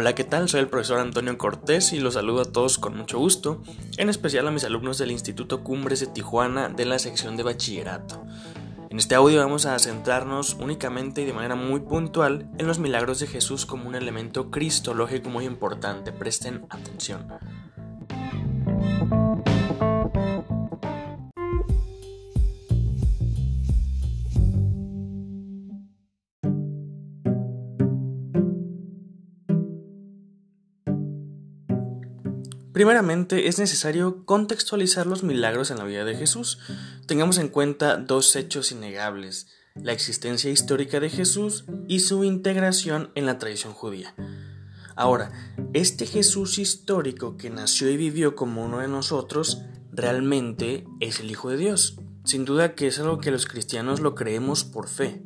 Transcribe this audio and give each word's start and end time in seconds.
Hola, 0.00 0.14
¿qué 0.14 0.24
tal? 0.24 0.48
Soy 0.48 0.60
el 0.60 0.68
profesor 0.68 0.98
Antonio 0.98 1.36
Cortés 1.36 1.92
y 1.92 2.00
los 2.00 2.14
saludo 2.14 2.40
a 2.40 2.44
todos 2.46 2.78
con 2.78 2.96
mucho 2.96 3.18
gusto, 3.18 3.62
en 3.98 4.08
especial 4.08 4.48
a 4.48 4.50
mis 4.50 4.64
alumnos 4.64 4.96
del 4.96 5.10
Instituto 5.10 5.62
Cumbres 5.62 6.00
de 6.00 6.06
Tijuana 6.06 6.70
de 6.70 6.86
la 6.86 6.98
sección 6.98 7.36
de 7.36 7.42
bachillerato. 7.42 8.24
En 8.88 8.98
este 8.98 9.14
audio 9.14 9.40
vamos 9.40 9.66
a 9.66 9.78
centrarnos 9.78 10.54
únicamente 10.54 11.20
y 11.20 11.26
de 11.26 11.34
manera 11.34 11.54
muy 11.54 11.80
puntual 11.80 12.50
en 12.56 12.66
los 12.66 12.78
milagros 12.78 13.20
de 13.20 13.26
Jesús 13.26 13.66
como 13.66 13.86
un 13.86 13.94
elemento 13.94 14.50
cristológico 14.50 15.28
muy 15.28 15.44
importante. 15.44 16.12
Presten 16.12 16.64
atención. 16.70 17.28
Primeramente, 32.80 33.46
es 33.46 33.58
necesario 33.58 34.24
contextualizar 34.24 35.06
los 35.06 35.22
milagros 35.22 35.70
en 35.70 35.76
la 35.76 35.84
vida 35.84 36.06
de 36.06 36.16
Jesús. 36.16 36.60
Tengamos 37.04 37.36
en 37.36 37.50
cuenta 37.50 37.98
dos 37.98 38.34
hechos 38.36 38.72
innegables, 38.72 39.48
la 39.74 39.92
existencia 39.92 40.50
histórica 40.50 40.98
de 40.98 41.10
Jesús 41.10 41.66
y 41.88 42.00
su 42.00 42.24
integración 42.24 43.10
en 43.16 43.26
la 43.26 43.36
tradición 43.36 43.74
judía. 43.74 44.14
Ahora, 44.96 45.30
este 45.74 46.06
Jesús 46.06 46.56
histórico 46.56 47.36
que 47.36 47.50
nació 47.50 47.90
y 47.90 47.98
vivió 47.98 48.34
como 48.34 48.64
uno 48.64 48.78
de 48.78 48.88
nosotros, 48.88 49.60
realmente 49.92 50.86
es 51.00 51.20
el 51.20 51.30
Hijo 51.30 51.50
de 51.50 51.58
Dios. 51.58 51.98
Sin 52.24 52.46
duda 52.46 52.74
que 52.74 52.86
es 52.86 52.98
algo 52.98 53.18
que 53.18 53.30
los 53.30 53.44
cristianos 53.44 54.00
lo 54.00 54.14
creemos 54.14 54.64
por 54.64 54.88
fe. 54.88 55.22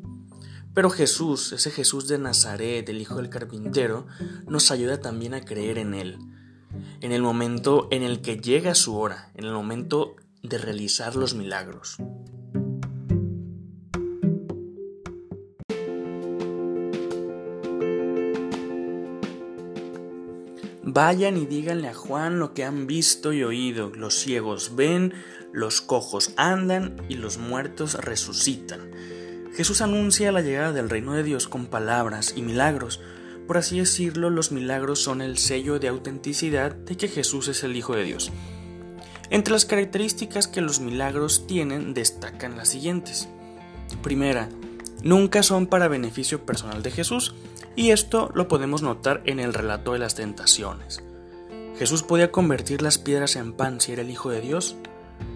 Pero 0.75 0.91
Jesús, 0.91 1.53
ese 1.53 1.71
Jesús 1.71 2.09
de 2.09 2.19
Nazaret, 2.19 2.89
el 2.89 3.01
Hijo 3.01 3.15
del 3.19 3.31
Carpintero, 3.31 4.09
nos 4.49 4.73
ayuda 4.73 5.01
también 5.01 5.35
a 5.35 5.45
creer 5.45 5.79
en 5.79 5.95
Él 5.95 6.19
en 7.05 7.13
el 7.13 7.21
momento 7.21 7.87
en 7.91 8.03
el 8.03 8.23
que 8.23 8.39
llega 8.39 8.75
su 8.75 8.97
hora, 8.97 9.31
en 9.35 9.45
el 9.45 9.53
momento 9.53 10.17
de 10.43 10.57
realizar 10.57 11.17
los 11.17 11.35
milagros. 11.35 11.99
Vayan 20.83 21.37
y 21.37 21.45
díganle 21.45 21.89
a 21.89 21.95
Juan 21.95 22.39
lo 22.39 22.55
que 22.55 22.65
han 22.65 22.87
visto 22.87 23.35
y 23.35 23.45
oído. 23.45 23.91
Los 23.95 24.15
ciegos 24.15 24.75
ven, 24.75 25.13
los 25.53 25.83
cojos 25.83 26.33
andan 26.39 26.97
y 27.11 27.17
los 27.17 27.37
muertos 27.37 28.03
resucitan. 28.03 28.81
Jesús 29.53 29.83
anuncia 29.83 30.33
la 30.33 30.41
llegada 30.41 30.73
del 30.73 30.89
reino 30.89 31.13
de 31.13 31.23
Dios 31.23 31.49
con 31.49 31.67
palabras 31.67 32.33
y 32.35 32.41
milagros, 32.41 33.03
por 33.47 33.59
así 33.59 33.79
decirlo, 33.79 34.31
los 34.31 34.53
milagros 34.53 35.03
son 35.03 35.21
el 35.21 35.39
sello 35.39 35.79
de 35.79 35.89
autenticidad 35.89 36.75
de 36.75 36.97
que 36.97 37.09
Jesús 37.09 37.49
es 37.49 37.63
el 37.65 37.77
Hijo 37.77 37.95
de 37.95 38.05
Dios. 38.05 38.33
Entre 39.31 39.53
las 39.53 39.65
características 39.65 40.49
que 40.49 40.61
los 40.61 40.81
milagros 40.81 41.47
tienen 41.47 41.95
destacan 41.95 42.57
las 42.57 42.69
siguientes. 42.69 43.29
Primera, 44.03 44.49
nunca 45.03 45.43
son 45.43 45.67
para 45.67 45.89
beneficio 45.89 46.45
personal 46.47 46.83
de 46.83 46.91
Jesús, 46.91 47.35
y 47.77 47.91
esto 47.91 48.31
lo 48.35 48.49
podemos 48.49 48.83
notar 48.83 49.23
en 49.27 49.41
el 49.41 49.53
relato 49.53 49.93
de 49.93 49.99
las 49.99 50.15
tentaciones. 50.15 51.03
¿Jesús 51.79 52.03
podía 52.03 52.31
convertir 52.31 52.83
las 52.83 52.99
piedras 52.99 53.37
en 53.37 53.53
pan 53.53 53.81
si 53.81 53.93
era 53.93 54.03
el 54.03 54.11
Hijo 54.11 54.31
de 54.31 54.41
Dios? 54.41 54.77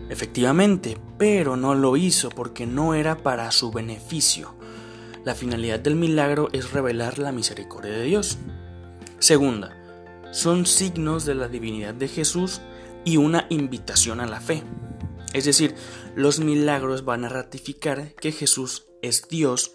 Efectivamente, 0.09 0.97
pero 1.19 1.57
no 1.57 1.75
lo 1.75 1.97
hizo 1.97 2.31
porque 2.31 2.67
no 2.67 2.95
era 2.95 3.19
para 3.19 3.51
su 3.51 3.71
beneficio. 3.71 4.55
La 5.25 5.35
finalidad 5.35 5.81
del 5.81 5.97
milagro 5.97 6.49
es 6.53 6.73
revelar 6.73 7.19
la 7.19 7.33
misericordia 7.33 7.93
de 7.93 8.05
Dios. 8.05 8.39
Segunda, 9.19 9.77
son 10.31 10.65
signos 10.65 11.25
de 11.25 11.35
la 11.35 11.49
divinidad 11.49 11.95
de 11.95 12.09
Jesús 12.09 12.61
y 13.05 13.17
una 13.17 13.47
invitación 13.49 14.21
a 14.21 14.27
la 14.27 14.41
fe. 14.41 14.63
Es 15.35 15.45
decir, 15.45 15.75
los 16.15 16.39
milagros 16.41 17.05
van 17.05 17.25
a 17.25 17.29
ratificar 17.29 18.15
que 18.15 18.33
Jesús 18.33 18.87
es 19.03 19.29
Dios 19.29 19.73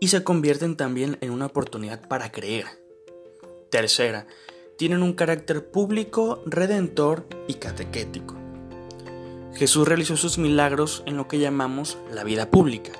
y 0.00 0.08
se 0.08 0.24
convierten 0.24 0.76
también 0.76 1.18
en 1.20 1.30
una 1.30 1.46
oportunidad 1.46 2.08
para 2.08 2.32
creer. 2.32 2.66
Tercera, 3.70 4.26
tienen 4.78 5.02
un 5.02 5.12
carácter 5.12 5.70
público, 5.70 6.42
redentor 6.46 7.26
y 7.46 7.54
catequético. 7.54 8.36
Jesús 9.54 9.86
realizó 9.86 10.16
sus 10.16 10.38
milagros 10.38 11.02
en 11.06 11.16
lo 11.16 11.28
que 11.28 11.38
llamamos 11.38 11.98
la 12.12 12.24
vida 12.24 12.50
pública 12.50 12.92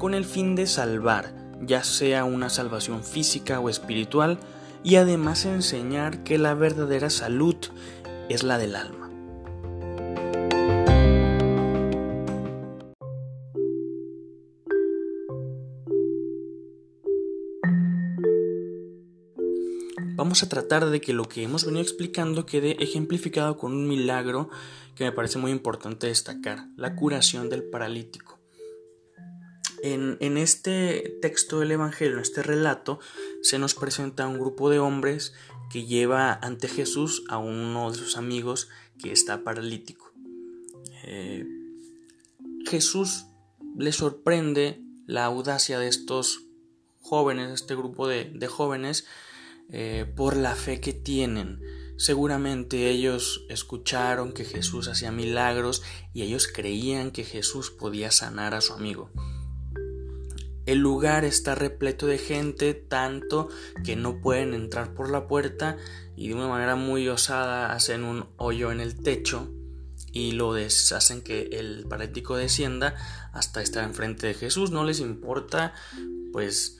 con 0.00 0.14
el 0.14 0.24
fin 0.24 0.56
de 0.56 0.66
salvar, 0.66 1.34
ya 1.60 1.84
sea 1.84 2.24
una 2.24 2.48
salvación 2.48 3.04
física 3.04 3.60
o 3.60 3.68
espiritual, 3.68 4.40
y 4.82 4.96
además 4.96 5.44
enseñar 5.44 6.24
que 6.24 6.38
la 6.38 6.54
verdadera 6.54 7.10
salud 7.10 7.56
es 8.30 8.42
la 8.42 8.56
del 8.56 8.76
alma. 8.76 9.10
Vamos 20.16 20.42
a 20.42 20.48
tratar 20.48 20.88
de 20.88 21.02
que 21.02 21.12
lo 21.12 21.24
que 21.24 21.42
hemos 21.42 21.66
venido 21.66 21.82
explicando 21.82 22.46
quede 22.46 22.82
ejemplificado 22.82 23.58
con 23.58 23.72
un 23.72 23.86
milagro 23.86 24.48
que 24.94 25.04
me 25.04 25.12
parece 25.12 25.38
muy 25.38 25.50
importante 25.50 26.06
destacar, 26.06 26.68
la 26.76 26.96
curación 26.96 27.50
del 27.50 27.64
paralítico. 27.64 28.39
En, 29.82 30.36
este 30.36 31.18
texto 31.22 31.60
del 31.60 31.72
Evangelio, 31.72 32.14
en 32.14 32.22
este 32.22 32.42
relato, 32.42 33.00
se 33.42 33.58
nos 33.58 33.74
presenta 33.74 34.26
un 34.26 34.38
grupo 34.38 34.68
de 34.68 34.78
hombres 34.78 35.32
que 35.70 35.86
lleva 35.86 36.32
ante 36.32 36.68
Jesús 36.68 37.24
a 37.28 37.38
uno 37.38 37.90
de 37.90 37.96
sus 37.96 38.16
amigos 38.16 38.68
que 39.02 39.12
está 39.12 39.42
paralítico. 39.42 40.12
Eh, 41.04 41.46
Jesús 42.66 43.26
le 43.76 43.92
sorprende 43.92 44.80
la 45.06 45.24
audacia 45.24 45.78
de 45.78 45.88
estos 45.88 46.42
jóvenes, 47.00 47.50
este 47.50 47.74
grupo 47.74 48.06
de, 48.06 48.46
jóvenes, 48.46 49.06
eh, 49.70 50.12
por 50.14 50.36
la 50.36 50.54
fe 50.54 50.80
que 50.80 50.92
tienen. 50.92 51.60
Seguramente 51.96 52.88
ellos 52.90 53.44
escucharon 53.48 54.32
que 54.32 54.44
Jesús 54.44 54.88
hacía 54.88 55.12
milagros 55.12 55.82
y 56.14 56.22
ellos 56.22 56.48
creían 56.48 57.10
que 57.10 57.24
Jesús 57.24 57.70
podía 57.70 58.10
sanar 58.10 58.54
a 58.54 58.60
su 58.60 58.72
amigo. 58.72 59.10
El 60.66 60.78
lugar 60.78 61.24
está 61.24 61.54
repleto 61.54 62.06
de 62.06 62.18
gente 62.18 62.74
tanto 62.74 63.48
que 63.84 63.96
no 63.96 64.20
pueden 64.20 64.54
entrar 64.54 64.94
por 64.94 65.10
la 65.10 65.26
puerta 65.26 65.76
y 66.16 66.28
de 66.28 66.34
una 66.34 66.48
manera 66.48 66.76
muy 66.76 67.08
osada 67.08 67.72
hacen 67.72 68.04
un 68.04 68.26
hoyo 68.36 68.70
en 68.70 68.80
el 68.80 69.02
techo 69.02 69.50
y 70.12 70.32
lo 70.32 70.52
hacen 70.54 71.22
que 71.22 71.50
el 71.52 71.86
paralítico 71.88 72.36
descienda 72.36 72.94
hasta 73.32 73.62
estar 73.62 73.84
enfrente 73.84 74.26
de 74.26 74.34
Jesús. 74.34 74.70
No 74.70 74.84
les 74.84 75.00
importa 75.00 75.72
pues 76.32 76.78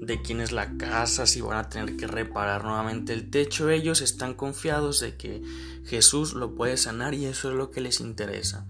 de 0.00 0.22
quién 0.22 0.40
es 0.40 0.52
la 0.52 0.76
casa, 0.76 1.26
si 1.26 1.40
van 1.40 1.58
a 1.58 1.68
tener 1.68 1.96
que 1.96 2.06
reparar 2.06 2.64
nuevamente 2.64 3.12
el 3.12 3.30
techo. 3.30 3.70
Ellos 3.70 4.00
están 4.00 4.34
confiados 4.34 5.00
de 5.00 5.16
que 5.16 5.42
Jesús 5.84 6.32
lo 6.32 6.54
puede 6.54 6.76
sanar 6.76 7.14
y 7.14 7.26
eso 7.26 7.50
es 7.50 7.56
lo 7.56 7.70
que 7.70 7.80
les 7.80 8.00
interesa. 8.00 8.66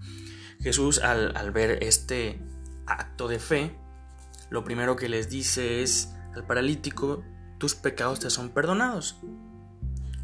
Jesús 0.61 0.99
al 0.99 1.51
ver 1.51 1.83
este 1.83 2.39
acto 2.85 3.27
de 3.27 3.39
fe 3.39 3.84
lo 4.49 4.63
primero 4.63 4.95
que 4.95 5.09
les 5.09 5.29
dice 5.29 5.81
es 5.81 6.13
al 6.35 6.45
paralítico, 6.45 7.23
tus 7.57 7.75
pecados 7.75 8.19
te 8.19 8.29
son 8.29 8.49
perdonados. 8.49 9.17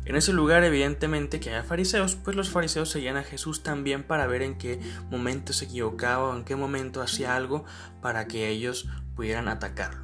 En 0.03 0.15
ese 0.15 0.33
lugar, 0.33 0.63
evidentemente, 0.63 1.39
que 1.39 1.51
haya 1.51 1.63
fariseos, 1.63 2.15
pues 2.15 2.35
los 2.35 2.49
fariseos 2.49 2.89
seguían 2.89 3.17
a 3.17 3.23
Jesús 3.23 3.61
también 3.61 4.03
para 4.03 4.25
ver 4.25 4.41
en 4.41 4.57
qué 4.57 4.79
momento 5.11 5.53
se 5.53 5.65
equivocaba 5.65 6.29
o 6.29 6.35
en 6.35 6.43
qué 6.43 6.55
momento 6.55 7.01
hacía 7.01 7.35
algo 7.35 7.65
para 8.01 8.27
que 8.27 8.49
ellos 8.49 8.87
pudieran 9.15 9.47
atacarlo. 9.47 10.01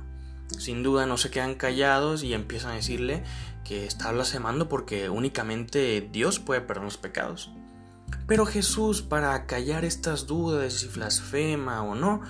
Sin 0.47 0.83
duda 0.83 1.07
no 1.07 1.17
se 1.17 1.31
quedan 1.31 1.55
callados 1.55 2.23
y 2.23 2.33
empiezan 2.33 2.71
a 2.71 2.75
decirle 2.75 3.23
que 3.65 3.85
está 3.85 4.11
blasfemando 4.11 4.69
porque 4.69 5.09
únicamente 5.09 6.07
Dios 6.11 6.39
puede 6.39 6.61
perdonar 6.61 6.85
los 6.85 6.97
pecados. 6.97 7.51
Pero 8.27 8.45
Jesús, 8.45 9.01
para 9.01 9.45
callar 9.45 9.83
estas 9.83 10.27
dudas 10.27 10.61
de 10.61 10.71
si 10.71 10.87
blasfema 10.87 11.81
o 11.81 11.95
no, 11.95 12.21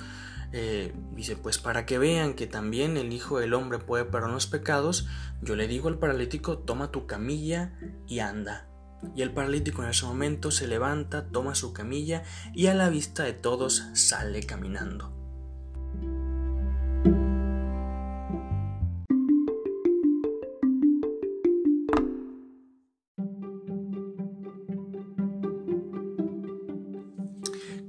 eh, 0.54 0.94
dice, 1.14 1.36
pues 1.36 1.58
para 1.58 1.86
que 1.86 1.98
vean 1.98 2.34
que 2.34 2.48
también 2.48 2.98
el 2.98 3.12
Hijo 3.12 3.40
del 3.40 3.54
Hombre 3.54 3.80
puede 3.80 4.06
perdonar 4.06 4.36
los 4.36 4.48
pecados, 4.48 5.08
yo 5.42 5.56
le 5.56 5.68
digo 5.68 5.90
al 5.90 6.00
paralítico, 6.00 6.60
toma 6.60 6.92
tu 6.92 7.06
camilla 7.06 7.74
y 8.08 8.20
anda. 8.20 8.68
Y 9.16 9.22
el 9.22 9.32
paralítico 9.32 9.84
en 9.84 9.90
ese 9.90 10.06
momento 10.06 10.52
se 10.52 10.68
levanta, 10.68 11.28
toma 11.28 11.56
su 11.56 11.74
camilla 11.74 12.24
y 12.54 12.68
a 12.68 12.74
la 12.74 12.90
vista 12.90 13.24
de 13.24 13.34
todos 13.34 13.84
sale 13.94 14.44
caminando. 14.44 15.17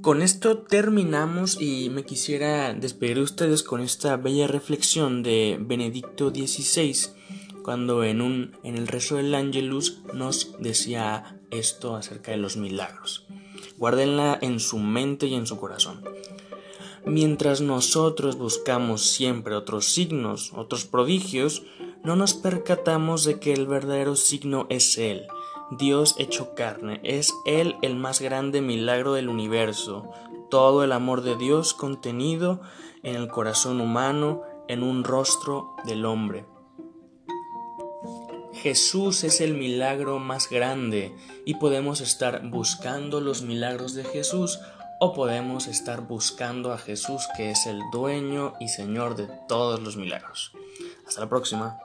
Con 0.00 0.22
esto 0.22 0.58
terminamos 0.58 1.60
y 1.60 1.90
me 1.90 2.04
quisiera 2.04 2.72
despedir 2.72 3.16
de 3.16 3.22
ustedes 3.22 3.64
con 3.64 3.80
esta 3.80 4.16
bella 4.16 4.46
reflexión 4.46 5.24
de 5.24 5.58
Benedicto 5.60 6.30
XVI 6.30 6.94
cuando 7.64 8.04
en, 8.04 8.20
un, 8.20 8.56
en 8.62 8.76
el 8.76 8.86
rezo 8.86 9.16
del 9.16 9.34
Angelus 9.34 10.00
nos 10.14 10.56
decía 10.60 11.40
esto 11.50 11.96
acerca 11.96 12.30
de 12.30 12.36
los 12.36 12.56
milagros. 12.56 13.26
Guárdenla 13.76 14.38
en 14.40 14.60
su 14.60 14.78
mente 14.78 15.26
y 15.26 15.34
en 15.34 15.46
su 15.48 15.58
corazón. 15.58 16.04
Mientras 17.04 17.60
nosotros 17.60 18.36
buscamos 18.36 19.02
siempre 19.02 19.56
otros 19.56 19.86
signos, 19.86 20.52
otros 20.54 20.84
prodigios, 20.84 21.64
no 22.04 22.14
nos 22.14 22.34
percatamos 22.34 23.24
de 23.24 23.40
que 23.40 23.52
el 23.52 23.66
verdadero 23.66 24.14
signo 24.14 24.66
es 24.70 24.96
Él, 24.96 25.26
Dios 25.70 26.14
hecho 26.18 26.54
carne, 26.54 27.00
es 27.04 27.34
Él 27.44 27.76
el 27.82 27.94
más 27.96 28.20
grande 28.20 28.62
milagro 28.62 29.12
del 29.12 29.28
universo, 29.28 30.10
todo 30.50 30.82
el 30.82 30.92
amor 30.92 31.22
de 31.22 31.36
Dios 31.36 31.74
contenido 31.74 32.60
en 33.02 33.16
el 33.16 33.28
corazón 33.28 33.80
humano, 33.80 34.42
en 34.66 34.82
un 34.82 35.04
rostro 35.04 35.76
del 35.84 36.04
hombre. 36.06 36.46
Jesús 38.54 39.22
es 39.24 39.40
el 39.40 39.54
milagro 39.54 40.18
más 40.18 40.50
grande 40.50 41.14
y 41.44 41.54
podemos 41.54 42.00
estar 42.00 42.48
buscando 42.48 43.20
los 43.20 43.42
milagros 43.42 43.94
de 43.94 44.04
Jesús 44.04 44.58
o 45.00 45.14
podemos 45.14 45.68
estar 45.68 46.00
buscando 46.00 46.72
a 46.72 46.78
Jesús 46.78 47.28
que 47.36 47.50
es 47.50 47.66
el 47.66 47.80
dueño 47.92 48.54
y 48.58 48.68
Señor 48.68 49.14
de 49.14 49.28
todos 49.46 49.80
los 49.80 49.96
milagros. 49.96 50.52
Hasta 51.06 51.20
la 51.20 51.28
próxima. 51.28 51.78